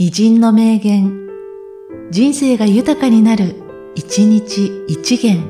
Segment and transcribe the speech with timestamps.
[0.00, 1.28] 偉人の名言、
[2.12, 3.56] 人生が豊かになる、
[3.96, 5.42] 一日一元。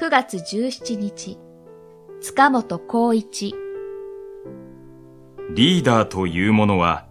[0.00, 1.38] 9月17日、
[2.20, 3.54] 塚本光一。
[5.54, 7.06] リーダーというものは、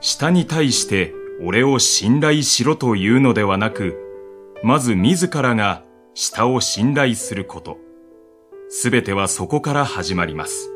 [0.00, 1.14] 下に対して
[1.44, 3.96] 俺を信頼しろというのではなく、
[4.64, 7.84] まず自らが下を信頼すること。
[8.76, 10.68] すべてはそこから始まります。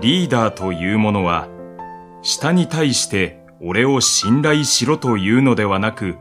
[0.00, 1.48] リーダーというものは、
[2.22, 6.16] 下に対して俺を信頼しろというのではなく、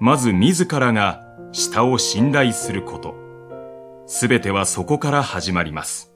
[0.00, 1.22] まず自らが
[1.52, 3.14] 下を信頼すること。
[4.06, 6.15] すべてはそこから始まります。